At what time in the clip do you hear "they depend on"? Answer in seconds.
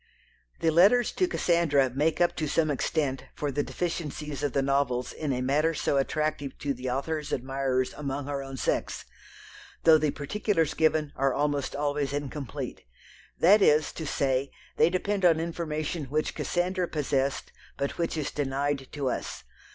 14.75-15.39